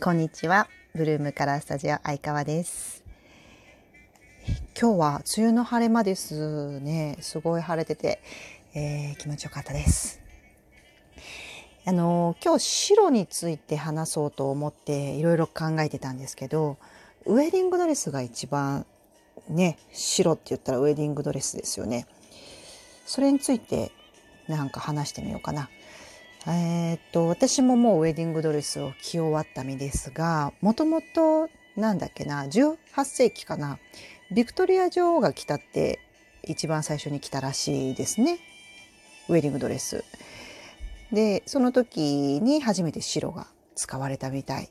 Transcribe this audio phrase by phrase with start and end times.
[0.00, 0.68] こんにちは。
[0.94, 3.02] ブルームカラースタジオ相川です。
[4.80, 7.16] 今日は梅雨の晴れ間ですね。
[7.20, 8.22] すごい晴れてて、
[8.74, 10.20] えー気持ちよかったです。
[11.84, 16.78] あの今日白について話そうと思っていろいろ考えてたんですけど、
[17.26, 18.86] ウェディングドレスが一番
[19.48, 22.06] ね、白って言ったらウェディングドレスですよね。
[23.04, 23.90] それについて
[24.46, 25.68] なんか話してみようかな。
[26.46, 33.78] えーっと私ももうウェディングドレスを着終わった身ですがもともとなんだっけな18世紀かな
[34.30, 36.00] ビクトリア女王が着たって
[36.44, 38.38] 一番最初に着たらしいですね
[39.28, 40.04] ウェディングドレス。
[41.12, 44.70] でその時に初めて白が使われたみたい。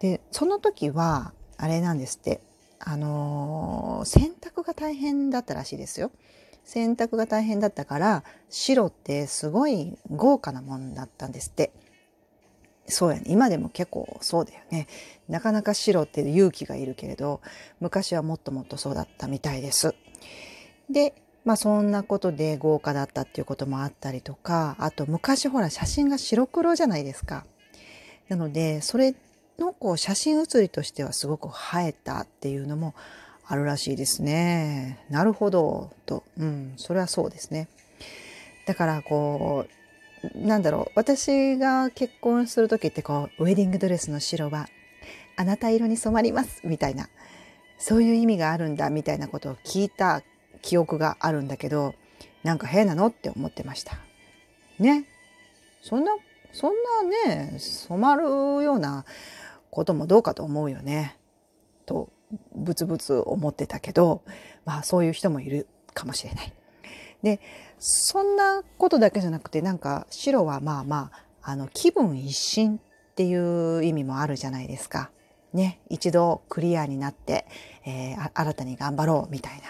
[0.00, 2.40] でその時はあれなんですって
[2.78, 6.10] あのー洗濯が大変だったらしいですよ。
[6.64, 11.72] 洗濯が大変だったから白ってすごい豪華なもんだったんですって。
[12.86, 13.24] そうやね。
[13.26, 14.86] 今でも結構そうだよね。
[15.28, 17.40] なかなか白って勇気がいるけれど
[17.80, 19.94] 昔はもっともっとそうだったみたいです。
[20.90, 27.46] でまあそんなことで豪華だったっていうこともあったりとかあと昔ほら写真が白黒じゃないですか。
[28.28, 29.14] なのでそれ
[29.58, 32.94] のこう写真写りとしてはすごく映えたっていうのも
[33.46, 35.04] あるらしいですね。
[35.10, 35.90] なるほど。
[36.06, 36.24] と。
[36.38, 36.72] うん。
[36.76, 37.68] それはそうですね。
[38.66, 40.92] だからこう、なんだろう。
[40.94, 44.68] 私が結婚する時ってこう、ウェディングドレスの白は、
[45.36, 46.62] あなた色に染まります。
[46.64, 47.08] みたいな。
[47.78, 48.88] そういう意味があるんだ。
[48.88, 50.22] みたいなことを聞いた
[50.62, 51.94] 記憶があるんだけど、
[52.42, 53.98] なんか変なのって思ってました。
[54.78, 55.04] ね。
[55.82, 56.12] そんな、
[56.52, 56.72] そん
[57.26, 59.04] なね、染まるような
[59.70, 61.18] こともどうかと思うよね。
[61.84, 62.08] と
[62.54, 64.22] ブツブツ思ってたけど、
[64.64, 66.52] まあそういう人もいるかもしれない。
[67.22, 67.40] で、
[67.78, 72.80] そんなことだけじゃなくて、なんか白はまあまあ、あの気分一新っ
[73.14, 75.10] ていう意味もあるじゃないですか。
[75.52, 77.46] ね、一度クリアになって、
[77.86, 79.62] えー新たに頑張ろうみたいな。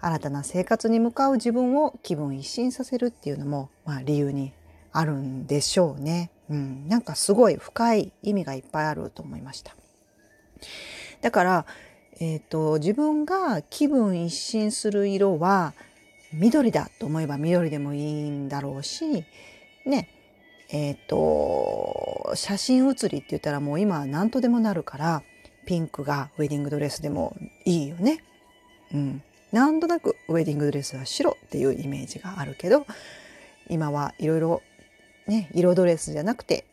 [0.00, 4.52] 新たな生活に向かう自分を気分一新させるっていうのも、まあ理由に
[4.92, 6.30] あるんでしょうね。
[6.48, 9.74] うん、なんかすごい深い意味がいっぱいあると思いました。
[11.20, 11.66] だから、
[12.18, 15.74] えっ、と、自分が気分一新する色は
[16.32, 19.24] 緑だと思えば緑でもいいんだろうし、
[19.84, 20.08] ね、
[20.70, 25.22] えっ、と、写真写りって言ったらもう今は何とでもなるから、
[25.66, 28.24] ピンクがウェディングドレスでもいいよね。
[28.94, 29.22] うん。
[29.52, 32.86] なんとなくウェディングドレスは白っていうイメージがあるけど、
[33.68, 34.62] 今はいろいろ
[35.26, 36.64] ね、色ドレスじゃなくて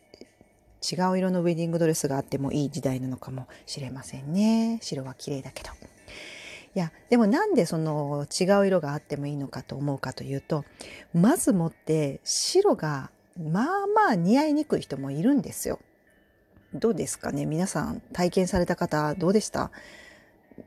[0.92, 4.78] 違う色のウェディングドレスがあってもいい時代なのかもしれませんね。
[4.82, 5.70] 白は綺麗だけど。
[5.70, 10.64] いや、でもなんでその違う色があってもいいのかと思うかというと、
[11.14, 15.78] まずもって白がまあまあ似合いにくい人もいるんですよ。
[16.74, 17.46] どうですかね？
[17.46, 19.70] 皆さん体験された方どうでした？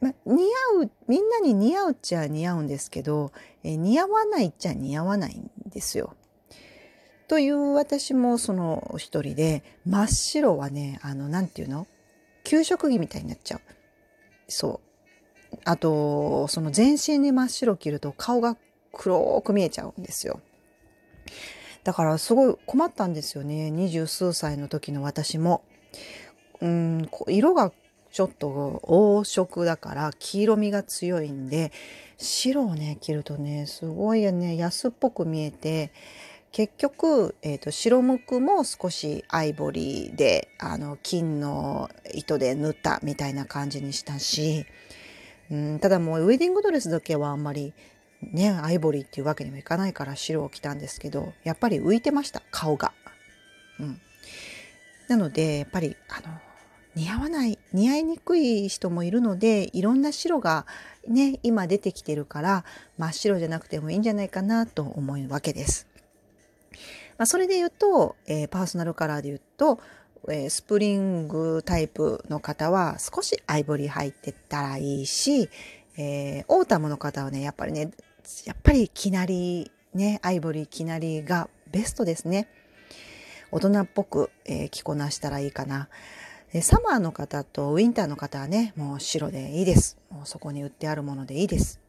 [0.01, 0.43] ま、似
[0.79, 3.31] 合う、みんなに似合うっちゃ似合うんですけど、
[3.63, 6.15] え似合わないっちゃ似合わないんですよ。
[7.27, 11.87] という私もその一人で、真っ白はね、あの、なんていうの？
[12.43, 13.61] 給食着みたいになっちゃう。
[14.47, 14.79] そ
[15.53, 15.57] う。
[15.65, 18.55] あと、その全身に真っ白着ると顔が
[18.93, 20.39] 黒く見えちゃうんですよ。
[21.83, 23.71] だからすごい困ったんですよね。
[23.71, 25.63] 二十数歳の時の私も。
[26.61, 27.71] うん、色が
[28.11, 31.71] ちょっと黄色だから黄色みが強いんで、
[32.17, 35.91] 白をね、着るとね、すごいね、安っぽく見えて、
[36.57, 44.65] 結局、えー、と白無垢も少しアイボリーであの金の糸で縫ったみたいな感じにしたし、
[45.51, 47.75] うん、ただもうウェディングドレスだけはあんまり
[48.23, 52.91] ねアイボリーっていうわけにもいかないから白を着たんですけどやっぱり浮いてました顔が。
[53.79, 54.01] うん、
[55.09, 56.33] なのでやっぱりあの
[56.95, 60.65] 似合わない似合いにくい人もいるのでいろんな白が
[61.07, 62.65] ね今出てきてるから
[62.97, 65.85] 真っ白じゃなくてもいいんじゃないかなと思うわけです。
[67.17, 69.79] まあ、それで言うと、えーパーソナルカラーで言うと、
[70.29, 75.49] えースプリングタイプの方は少しアイボリー入ってたらいいし、
[75.97, 77.91] えーオータムの方はね、やっぱりね、
[78.45, 82.47] やっぱりきなり、ね、アイボリーきなりがベストですね。
[83.51, 85.89] 大人っぽく、えー着こなしたらいいかな。
[86.61, 89.97] サマーの方とウィンターの方はね、もう白でいいです。
[90.09, 91.81] もうそこに売ってあるものでいいです。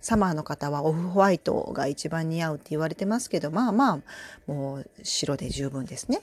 [0.00, 4.00] サマーの方はオフホワイトが一番似合うって言われてますけど、まあまあ、
[4.46, 6.20] もう白で十分ですね。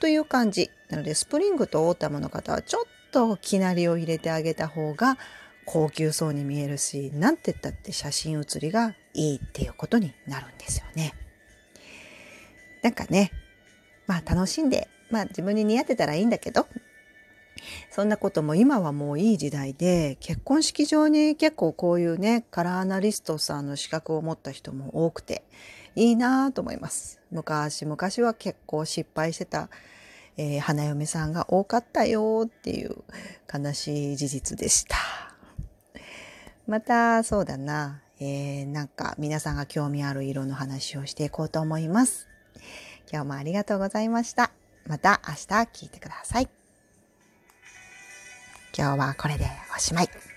[0.00, 0.70] という感じ。
[0.88, 5.18] なので、スプリングとオータムの方はちょっと生成りを入れてあげた方が
[5.64, 11.14] 高級そうに見えるし、なんて言ったって写真写りがいいっていうことになるんですよね。
[12.82, 13.30] なんかね、
[14.06, 16.66] まあ楽しんで、まあ自分に似合ってたらいいんだけど、
[17.90, 25.44] そんなことも今はもういい時代で、結婚式場に結構こういうね、カラーアナリストさんの資格を持った人も多くて、
[25.96, 27.20] いいなと思います。
[27.30, 27.96] 昔々
[28.26, 29.68] は結構失敗してた、
[30.36, 32.96] えー、花嫁さんが多かったよっていう
[33.52, 34.96] 悲しい事実でした。
[36.66, 42.26] また、そうだな、えー、なんか皆さんが興味ある色の話をしていこうと思います。
[43.12, 44.50] 今日もありがとうございました。
[44.86, 45.46] また明日
[45.84, 46.63] 聞いてください。
[48.76, 50.33] 今日はこれでおしまい。